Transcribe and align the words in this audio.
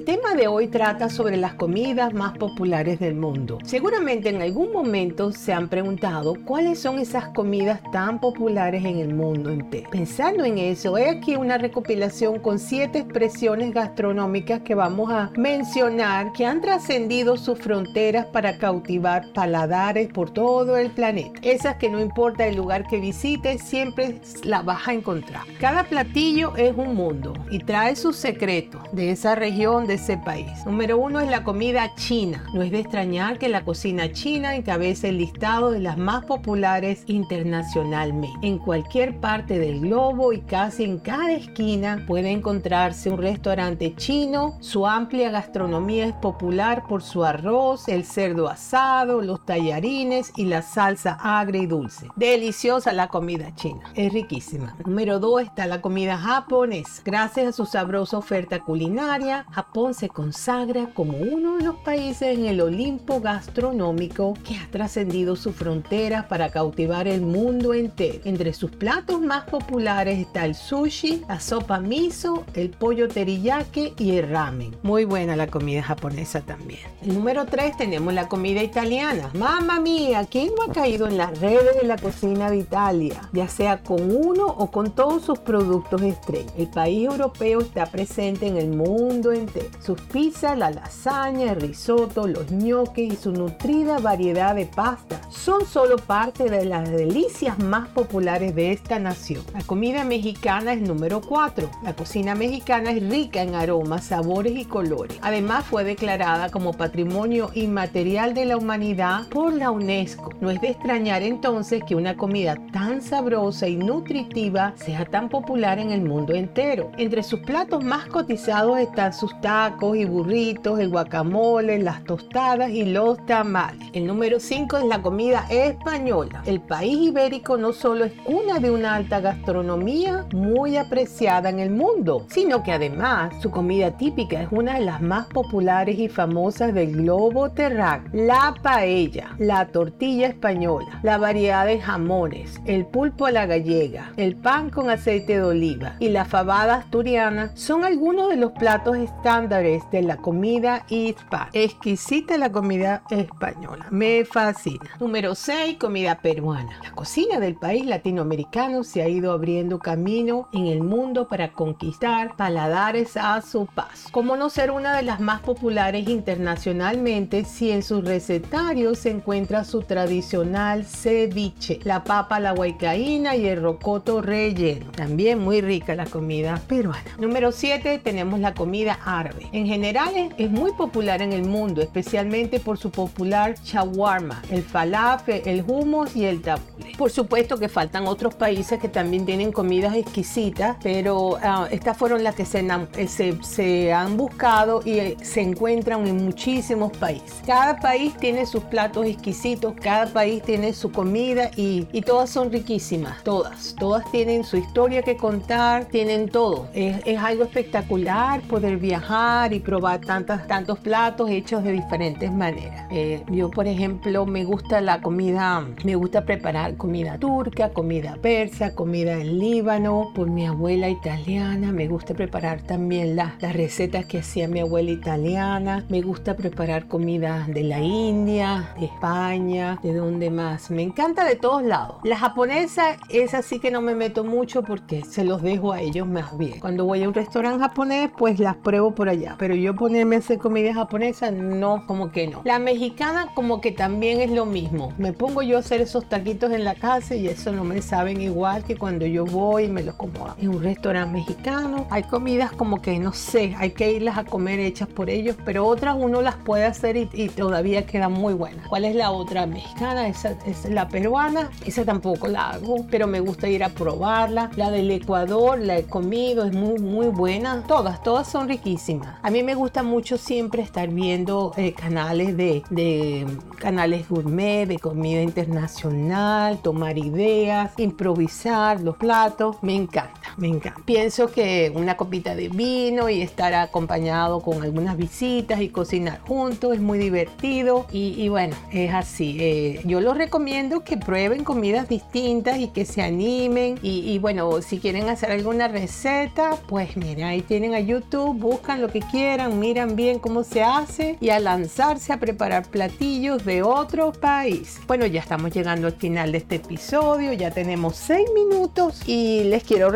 El 0.00 0.06
tema 0.06 0.34
de 0.34 0.48
hoy 0.48 0.68
trata 0.68 1.10
sobre 1.10 1.36
las 1.36 1.52
comidas 1.52 2.14
más 2.14 2.38
populares 2.38 2.98
del 3.00 3.16
mundo. 3.16 3.58
Seguramente 3.64 4.30
en 4.30 4.40
algún 4.40 4.72
momento 4.72 5.30
se 5.30 5.52
han 5.52 5.68
preguntado 5.68 6.36
cuáles 6.46 6.78
son 6.78 6.98
esas 6.98 7.28
comidas 7.28 7.82
tan 7.92 8.18
populares 8.18 8.82
en 8.82 8.98
el 8.98 9.12
mundo 9.12 9.50
entero. 9.50 9.90
Pensando 9.90 10.42
en 10.42 10.56
eso, 10.56 10.96
he 10.96 11.10
aquí 11.10 11.36
una 11.36 11.58
recopilación 11.58 12.38
con 12.38 12.58
siete 12.58 13.00
expresiones 13.00 13.74
gastronómicas 13.74 14.62
que 14.62 14.74
vamos 14.74 15.12
a 15.12 15.30
mencionar 15.36 16.32
que 16.32 16.46
han 16.46 16.62
trascendido 16.62 17.36
sus 17.36 17.58
fronteras 17.58 18.24
para 18.24 18.56
cautivar 18.56 19.30
paladares 19.34 20.08
por 20.08 20.30
todo 20.30 20.78
el 20.78 20.90
planeta. 20.92 21.38
Esas 21.42 21.76
que 21.76 21.90
no 21.90 22.00
importa 22.00 22.46
el 22.46 22.56
lugar 22.56 22.86
que 22.88 23.00
visites, 23.00 23.62
siempre 23.64 24.18
las 24.44 24.64
vas 24.64 24.88
a 24.88 24.94
encontrar. 24.94 25.42
Cada 25.60 25.84
platillo 25.84 26.56
es 26.56 26.74
un 26.74 26.94
mundo 26.94 27.34
y 27.50 27.58
trae 27.58 27.96
sus 27.96 28.16
secretos 28.16 28.80
de 28.92 29.10
esa 29.10 29.34
región 29.34 29.89
de 29.90 29.96
ese 29.96 30.16
país. 30.16 30.64
Número 30.66 30.98
uno 30.98 31.18
es 31.18 31.28
la 31.28 31.42
comida 31.42 31.92
china. 31.96 32.44
No 32.54 32.62
es 32.62 32.70
de 32.70 32.78
extrañar 32.78 33.38
que 33.38 33.48
la 33.48 33.64
cocina 33.64 34.12
china 34.12 34.54
encabece 34.54 35.08
el 35.08 35.18
listado 35.18 35.72
de 35.72 35.80
las 35.80 35.98
más 35.98 36.24
populares 36.24 37.02
internacionalmente. 37.06 38.46
En 38.46 38.58
cualquier 38.58 39.18
parte 39.18 39.58
del 39.58 39.80
globo 39.80 40.32
y 40.32 40.42
casi 40.42 40.84
en 40.84 41.00
cada 41.00 41.32
esquina 41.32 42.04
puede 42.06 42.30
encontrarse 42.30 43.10
un 43.10 43.18
restaurante 43.18 43.92
chino. 43.96 44.56
Su 44.60 44.86
amplia 44.86 45.30
gastronomía 45.30 46.06
es 46.06 46.14
popular 46.14 46.84
por 46.88 47.02
su 47.02 47.24
arroz, 47.24 47.88
el 47.88 48.04
cerdo 48.04 48.48
asado, 48.48 49.22
los 49.22 49.44
tallarines 49.44 50.32
y 50.36 50.44
la 50.44 50.62
salsa 50.62 51.18
agria 51.20 51.62
y 51.62 51.66
dulce. 51.66 52.06
Deliciosa 52.14 52.92
la 52.92 53.08
comida 53.08 53.52
china. 53.56 53.90
Es 53.96 54.12
riquísima. 54.12 54.76
Número 54.86 55.18
dos 55.18 55.42
está 55.42 55.66
la 55.66 55.80
comida 55.80 56.16
japonesa. 56.16 57.02
Gracias 57.04 57.48
a 57.48 57.52
su 57.52 57.66
sabrosa 57.66 58.18
oferta 58.18 58.60
culinaria, 58.60 59.46
Japón 59.50 59.79
se 59.94 60.08
consagra 60.08 60.90
como 60.94 61.16
uno 61.16 61.56
de 61.56 61.64
los 61.64 61.76
países 61.76 62.36
en 62.36 62.44
el 62.44 62.60
Olimpo 62.60 63.20
gastronómico 63.20 64.34
que 64.46 64.56
ha 64.56 64.68
trascendido 64.70 65.36
sus 65.36 65.56
fronteras 65.56 66.26
para 66.26 66.50
cautivar 66.50 67.08
el 67.08 67.22
mundo 67.22 67.72
entero. 67.72 68.20
Entre 68.24 68.52
sus 68.52 68.70
platos 68.70 69.20
más 69.20 69.44
populares 69.44 70.18
está 70.18 70.44
el 70.44 70.54
sushi, 70.54 71.22
la 71.28 71.40
sopa 71.40 71.80
miso, 71.80 72.44
el 72.54 72.70
pollo 72.70 73.08
teriyaki 73.08 73.94
y 73.98 74.16
el 74.18 74.28
ramen. 74.28 74.76
Muy 74.82 75.04
buena 75.04 75.34
la 75.34 75.46
comida 75.46 75.82
japonesa 75.82 76.42
también. 76.42 76.80
El 77.02 77.14
número 77.14 77.46
3 77.46 77.78
tenemos 77.78 78.12
la 78.12 78.28
comida 78.28 78.62
italiana. 78.62 79.30
Mamma 79.34 79.80
mía, 79.80 80.26
¿quién 80.30 80.50
no 80.56 80.70
ha 80.70 80.74
caído 80.74 81.08
en 81.08 81.16
las 81.16 81.40
redes 81.40 81.80
de 81.80 81.86
la 81.86 81.96
cocina 81.96 82.50
de 82.50 82.58
Italia? 82.58 83.28
Ya 83.32 83.48
sea 83.48 83.82
con 83.82 84.14
uno 84.14 84.46
o 84.46 84.70
con 84.70 84.94
todos 84.94 85.24
sus 85.24 85.38
productos 85.38 86.02
estrella. 86.02 86.52
El 86.58 86.68
país 86.68 87.06
europeo 87.08 87.60
está 87.60 87.86
presente 87.86 88.46
en 88.46 88.58
el 88.58 88.68
mundo 88.68 89.32
entero 89.32 89.69
sus 89.78 90.00
pizzas, 90.00 90.58
la 90.58 90.70
lasaña, 90.70 91.52
el 91.52 91.60
risotto, 91.60 92.26
los 92.26 92.50
ñoques 92.50 93.12
y 93.12 93.16
su 93.16 93.32
nutrida 93.32 93.98
variedad 93.98 94.54
de 94.54 94.66
pastas 94.66 95.20
son 95.30 95.64
solo 95.66 95.96
parte 95.96 96.50
de 96.50 96.64
las 96.64 96.90
delicias 96.90 97.58
más 97.58 97.88
populares 97.88 98.54
de 98.54 98.72
esta 98.72 98.98
nación. 98.98 99.42
La 99.54 99.62
comida 99.62 100.04
mexicana 100.04 100.72
es 100.72 100.80
número 100.80 101.20
4. 101.20 101.70
La 101.82 101.94
cocina 101.94 102.34
mexicana 102.34 102.90
es 102.90 103.08
rica 103.08 103.42
en 103.42 103.54
aromas, 103.54 104.04
sabores 104.04 104.56
y 104.56 104.64
colores. 104.64 105.18
Además 105.22 105.64
fue 105.64 105.84
declarada 105.84 106.50
como 106.50 106.72
Patrimonio 106.72 107.50
Inmaterial 107.54 108.34
de 108.34 108.44
la 108.44 108.56
Humanidad 108.56 109.28
por 109.28 109.52
la 109.52 109.70
UNESCO. 109.70 110.30
No 110.40 110.50
es 110.50 110.60
de 110.60 110.70
extrañar 110.70 111.22
entonces 111.22 111.82
que 111.84 111.94
una 111.94 112.16
comida 112.16 112.56
tan 112.72 113.02
sabrosa 113.02 113.68
y 113.68 113.76
nutritiva 113.76 114.74
sea 114.76 115.04
tan 115.04 115.28
popular 115.28 115.78
en 115.78 115.90
el 115.90 116.02
mundo 116.02 116.34
entero. 116.34 116.90
Entre 116.98 117.22
sus 117.22 117.40
platos 117.40 117.82
más 117.82 118.06
cotizados 118.06 118.78
están 118.78 119.12
sus 119.12 119.38
tacos 119.60 119.94
y 119.94 120.06
burritos, 120.06 120.80
el 120.80 120.88
guacamole, 120.88 121.78
las 121.80 122.02
tostadas 122.04 122.70
y 122.70 122.86
los 122.86 123.18
tamales. 123.26 123.88
El 123.92 124.06
número 124.06 124.40
5 124.40 124.78
es 124.78 124.84
la 124.84 125.02
comida 125.02 125.44
española. 125.50 126.40
El 126.46 126.62
país 126.62 126.96
ibérico 126.98 127.58
no 127.58 127.74
solo 127.74 128.06
es 128.06 128.12
cuna 128.24 128.58
de 128.58 128.70
una 128.70 128.94
alta 128.94 129.20
gastronomía 129.20 130.24
muy 130.32 130.78
apreciada 130.78 131.50
en 131.50 131.58
el 131.58 131.68
mundo, 131.68 132.24
sino 132.30 132.62
que 132.62 132.72
además 132.72 133.34
su 133.42 133.50
comida 133.50 133.98
típica 133.98 134.40
es 134.40 134.48
una 134.50 134.78
de 134.78 134.86
las 134.86 135.02
más 135.02 135.26
populares 135.26 135.98
y 135.98 136.08
famosas 136.08 136.72
del 136.72 136.92
globo 136.92 137.50
terráqueo. 137.50 138.08
La 138.14 138.54
paella, 138.62 139.34
la 139.36 139.66
tortilla 139.66 140.28
española, 140.28 141.00
la 141.02 141.18
variedad 141.18 141.66
de 141.66 141.80
jamones, 141.80 142.58
el 142.64 142.86
pulpo 142.86 143.26
a 143.26 143.30
la 143.30 143.44
gallega, 143.44 144.12
el 144.16 144.36
pan 144.36 144.70
con 144.70 144.88
aceite 144.88 145.34
de 145.34 145.42
oliva 145.42 145.96
y 145.98 146.08
la 146.08 146.24
fabada 146.24 146.76
asturiana 146.76 147.50
son 147.56 147.84
algunos 147.84 148.30
de 148.30 148.36
los 148.36 148.52
platos 148.52 148.96
estándares 148.96 149.49
estándares 149.50 149.90
de 149.90 150.02
la 150.02 150.16
comida 150.16 150.84
hispana. 150.88 151.50
Exquisita 151.52 152.38
la 152.38 152.52
comida 152.52 153.02
española. 153.10 153.86
Me 153.90 154.24
fascina. 154.24 154.88
Número 155.00 155.34
6. 155.34 155.76
Comida 155.76 156.20
peruana. 156.22 156.78
La 156.84 156.92
cocina 156.92 157.40
del 157.40 157.56
país 157.56 157.84
latinoamericano 157.84 158.84
se 158.84 159.02
ha 159.02 159.08
ido 159.08 159.32
abriendo 159.32 159.80
camino 159.80 160.48
en 160.52 160.68
el 160.68 160.82
mundo 160.84 161.26
para 161.26 161.52
conquistar 161.52 162.36
paladares 162.36 163.16
a 163.16 163.42
su 163.42 163.66
paso. 163.66 164.08
Como 164.12 164.36
no 164.36 164.50
ser 164.50 164.70
una 164.70 164.96
de 164.96 165.02
las 165.02 165.18
más 165.18 165.40
populares 165.40 166.08
internacionalmente 166.08 167.44
si 167.44 167.72
en 167.72 167.82
sus 167.82 168.04
recetarios 168.04 169.00
se 169.00 169.10
encuentra 169.10 169.64
su 169.64 169.82
tradicional 169.82 170.84
ceviche, 170.84 171.80
la 171.82 172.04
papa 172.04 172.38
la 172.38 172.52
huaycaína 172.52 173.34
y 173.34 173.48
el 173.48 173.60
rocoto 173.60 174.22
relleno. 174.22 174.92
También 174.92 175.40
muy 175.40 175.60
rica 175.60 175.96
la 175.96 176.06
comida 176.06 176.62
peruana. 176.68 177.16
Número 177.18 177.50
7 177.50 177.98
tenemos 177.98 178.38
la 178.38 178.54
comida 178.54 179.00
árabe 179.04 179.39
en 179.52 179.66
general 179.66 180.32
es, 180.36 180.50
muy 180.50 180.72
popular 180.72 181.22
en 181.22 181.32
el 181.32 181.44
mundo, 181.44 181.80
especialmente 181.80 182.60
por 182.60 182.78
su 182.78 182.90
popular 182.90 183.54
shawarma, 183.62 184.42
el 184.50 184.62
falafel, 184.62 185.42
el 185.44 185.64
hummus 185.66 186.16
y 186.16 186.24
el 186.24 186.42
tabule. 186.42 186.92
Por 186.98 187.10
supuesto 187.10 187.56
que 187.58 187.68
faltan 187.68 188.06
otros 188.06 188.34
países 188.34 188.78
que 188.78 188.88
también 188.88 189.24
tienen 189.24 189.52
comidas 189.52 189.94
exquisitas, 189.94 190.76
pero 190.82 191.38
ah, 191.42 191.68
estas 191.70 191.96
fueron 191.96 192.24
las 192.24 192.34
que 192.34 192.42
eh, 192.42 193.38
se, 193.42 193.92
han 193.92 194.16
buscado 194.16 194.82
y 194.84 194.98
eh, 194.98 195.16
se 195.22 195.40
encuentran 195.40 196.06
en 196.06 196.24
muchísimos 196.24 196.96
países. 196.96 197.34
Cada 197.46 197.78
país 197.78 198.14
tiene 198.18 198.46
sus 198.46 198.64
platos 198.64 199.06
exquisitos, 199.06 199.74
cada 199.80 200.06
país 200.06 200.42
tiene 200.42 200.72
su 200.72 200.90
comida 200.90 201.50
y, 201.56 201.86
y 201.92 202.02
todas 202.02 202.30
son 202.30 202.50
riquísimas, 202.50 203.22
todas. 203.22 203.74
Todas 203.78 204.10
tienen 204.10 204.44
su 204.44 204.56
historia 204.56 205.02
que 205.02 205.16
contar, 205.16 205.86
tienen 205.86 206.28
todo. 206.28 206.68
Es, 206.74 206.96
es 207.04 207.18
algo 207.18 207.44
espectacular 207.44 208.40
poder 208.42 208.76
viajar 208.76 209.29
y 209.52 209.60
probar 209.60 210.00
tantos, 210.00 210.44
tantos 210.48 210.80
platos 210.80 211.30
hechos 211.30 211.62
de 211.62 211.70
diferentes 211.70 212.32
maneras. 212.32 212.86
Eh, 212.90 213.22
yo, 213.30 213.48
por 213.48 213.68
ejemplo, 213.68 214.26
me 214.26 214.44
gusta 214.44 214.80
la 214.80 215.00
comida, 215.00 215.64
me 215.84 215.94
gusta 215.94 216.24
preparar 216.24 216.76
comida 216.76 217.16
turca, 217.16 217.70
comida 217.70 218.16
persa, 218.20 218.74
comida 218.74 219.16
del 219.16 219.38
Líbano, 219.38 220.10
por 220.16 220.28
mi 220.28 220.46
abuela 220.46 220.88
italiana. 220.88 221.70
Me 221.70 221.86
gusta 221.86 222.12
preparar 222.12 222.62
también 222.62 223.14
las, 223.14 223.40
las 223.40 223.54
recetas 223.54 224.04
que 224.06 224.18
hacía 224.18 224.48
mi 224.48 224.60
abuela 224.60 224.90
italiana. 224.90 225.84
Me 225.88 226.02
gusta 226.02 226.34
preparar 226.34 226.88
comida 226.88 227.46
de 227.48 227.62
la 227.62 227.80
India, 227.80 228.74
de 228.80 228.86
España, 228.86 229.78
de 229.80 229.94
donde 229.94 230.30
más. 230.30 230.72
Me 230.72 230.82
encanta 230.82 231.24
de 231.24 231.36
todos 231.36 231.62
lados. 231.62 231.98
La 232.02 232.16
japonesa 232.16 232.96
es 233.08 233.34
así 233.34 233.60
que 233.60 233.70
no 233.70 233.80
me 233.80 233.94
meto 233.94 234.24
mucho 234.24 234.64
porque 234.64 235.04
se 235.04 235.24
los 235.24 235.40
dejo 235.40 235.72
a 235.72 235.80
ellos 235.80 236.08
más 236.08 236.36
bien. 236.36 236.58
Cuando 236.58 236.84
voy 236.84 237.04
a 237.04 237.08
un 237.08 237.14
restaurante 237.14 237.60
japonés, 237.60 238.10
pues 238.18 238.40
las 238.40 238.56
pruebo 238.56 238.92
por 238.92 239.08
allá. 239.08 239.19
Pero 239.38 239.54
yo 239.54 239.74
ponerme 239.74 240.16
a 240.16 240.18
hacer 240.20 240.38
comida 240.38 240.74
japonesa, 240.74 241.30
no, 241.30 241.86
como 241.86 242.10
que 242.10 242.26
no. 242.26 242.42
La 242.44 242.58
mexicana 242.58 243.28
como 243.34 243.60
que 243.60 243.72
también 243.72 244.20
es 244.20 244.30
lo 244.30 244.46
mismo. 244.46 244.92
Me 244.98 245.12
pongo 245.12 245.42
yo 245.42 245.56
a 245.56 245.60
hacer 245.60 245.80
esos 245.80 246.08
taquitos 246.08 246.52
en 246.52 246.64
la 246.64 246.74
casa 246.74 247.14
y 247.14 247.26
eso 247.28 247.52
no 247.52 247.64
me 247.64 247.82
saben 247.82 248.20
igual 248.20 248.64
que 248.64 248.76
cuando 248.76 249.06
yo 249.06 249.24
voy 249.24 249.64
y 249.64 249.68
me 249.68 249.82
los 249.82 249.94
como 249.94 250.34
en 250.38 250.48
un 250.48 250.62
restaurante 250.62 251.18
mexicano. 251.18 251.86
Hay 251.90 252.02
comidas 252.04 252.52
como 252.52 252.80
que 252.80 252.98
no 252.98 253.12
sé, 253.12 253.54
hay 253.58 253.70
que 253.70 253.92
irlas 253.92 254.18
a 254.18 254.24
comer 254.24 254.60
hechas 254.60 254.88
por 254.88 255.10
ellos, 255.10 255.36
pero 255.44 255.66
otras 255.66 255.96
uno 255.98 256.22
las 256.22 256.36
puede 256.36 256.64
hacer 256.64 256.96
y, 256.96 257.28
todavía 257.28 257.86
quedan 257.86 258.12
muy 258.12 258.34
buenas. 258.34 258.66
¿Cuál 258.68 258.84
es 258.84 258.94
la 258.94 259.10
otra 259.12 259.46
mexicana? 259.46 260.08
Esa 260.08 260.36
es 260.46 260.68
la 260.68 260.88
peruana. 260.88 261.50
Esa 261.64 261.84
tampoco 261.84 262.28
la 262.28 262.50
hago, 262.50 262.86
pero 262.90 263.06
me 263.06 263.20
gusta 263.20 263.48
ir 263.48 263.64
a 263.64 263.68
probarla. 263.68 264.50
La 264.56 264.70
del 264.70 264.90
Ecuador 264.90 265.58
la 265.58 265.78
he 265.78 265.84
comido, 265.84 266.44
es 266.44 266.52
muy, 266.52 266.78
muy 266.78 267.06
buena. 267.06 267.62
Todas, 267.66 268.02
todas 268.02 268.28
son 268.28 268.48
riquísimas. 268.48 269.09
A 269.22 269.30
mí 269.30 269.42
me 269.42 269.54
gusta 269.54 269.82
mucho 269.82 270.16
siempre 270.16 270.62
estar 270.62 270.88
viendo 270.88 271.52
eh, 271.56 271.72
canales 271.72 272.36
de 272.36 273.26
canales 273.56 274.08
gourmet, 274.08 274.66
de 274.66 274.78
comida 274.78 275.22
internacional, 275.22 276.58
tomar 276.62 276.98
ideas, 276.98 277.72
improvisar 277.78 278.80
los 278.80 278.96
platos. 278.96 279.56
Me 279.62 279.74
encanta, 279.74 280.19
me 280.40 280.48
encanta. 280.48 280.80
Pienso 280.84 281.30
que 281.30 281.70
una 281.74 281.96
copita 281.96 282.34
de 282.34 282.48
vino 282.48 283.08
y 283.08 283.22
estar 283.22 283.54
acompañado 283.54 284.40
con 284.40 284.62
algunas 284.62 284.96
visitas 284.96 285.60
y 285.60 285.68
cocinar 285.68 286.20
juntos 286.20 286.74
es 286.74 286.80
muy 286.80 286.98
divertido. 286.98 287.86
Y, 287.92 288.28
bueno, 288.28 288.56
es 288.72 288.92
así. 288.92 289.36
Eh, 289.38 289.82
yo 289.84 290.00
los 290.00 290.16
recomiendo 290.16 290.82
que 290.82 290.96
prueben 290.96 291.44
comidas 291.44 291.88
distintas 291.88 292.58
y 292.58 292.68
que 292.68 292.84
se 292.84 293.02
animen. 293.02 293.78
Y, 293.82 294.18
bueno, 294.18 294.62
si 294.62 294.78
quieren 294.78 295.08
hacer 295.08 295.30
alguna 295.30 295.68
receta, 295.68 296.56
pues 296.66 296.96
mira, 296.96 297.28
ahí 297.28 297.42
tienen 297.42 297.74
a 297.74 297.80
YouTube, 297.80 298.36
buscan 298.38 298.80
lo 298.80 298.88
que 298.88 299.00
quieran, 299.00 299.58
miran 299.58 299.94
bien 299.94 300.18
cómo 300.18 300.42
se 300.42 300.62
hace 300.62 301.18
y 301.20 301.28
a 301.28 301.38
lanzarse 301.38 302.12
a 302.12 302.18
preparar 302.18 302.66
platillos 302.66 303.44
de 303.44 303.62
otro 303.62 304.12
país. 304.12 304.80
Bueno, 304.86 305.04
ya 305.06 305.20
estamos 305.20 305.52
llegando 305.52 305.86
al 305.86 305.94
final 305.94 306.32
de 306.32 306.38
este 306.38 306.56
episodio, 306.56 307.32
ya 307.34 307.50
tenemos 307.50 307.96
6 307.96 308.30
minutos 308.34 309.02
y 309.06 309.44
les 309.44 309.64
quiero 309.64 309.90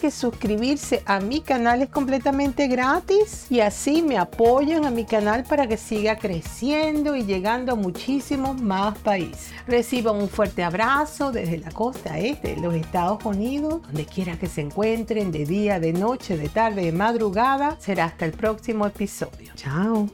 que 0.00 0.10
suscribirse 0.10 1.02
a 1.04 1.18
mi 1.18 1.40
canal 1.40 1.82
es 1.82 1.88
completamente 1.88 2.68
gratis 2.68 3.46
y 3.50 3.58
así 3.58 4.02
me 4.02 4.16
apoyan 4.16 4.84
a 4.84 4.90
mi 4.90 5.04
canal 5.04 5.42
para 5.42 5.66
que 5.66 5.76
siga 5.76 6.16
creciendo 6.16 7.16
y 7.16 7.24
llegando 7.24 7.72
a 7.72 7.74
muchísimos 7.74 8.62
más 8.62 8.96
países. 8.98 9.50
Reciban 9.66 10.16
un 10.16 10.28
fuerte 10.28 10.62
abrazo 10.62 11.32
desde 11.32 11.58
la 11.58 11.72
costa 11.72 12.18
este 12.20 12.54
de 12.54 12.60
los 12.60 12.74
Estados 12.74 13.24
Unidos, 13.24 13.82
donde 13.82 14.06
quiera 14.06 14.38
que 14.38 14.46
se 14.46 14.60
encuentren, 14.60 15.32
de 15.32 15.44
día, 15.44 15.80
de 15.80 15.92
noche, 15.92 16.36
de 16.36 16.48
tarde, 16.48 16.84
de 16.84 16.92
madrugada. 16.92 17.76
Será 17.80 18.04
hasta 18.04 18.26
el 18.26 18.32
próximo 18.32 18.86
episodio. 18.86 19.52
Chao. 19.56 20.08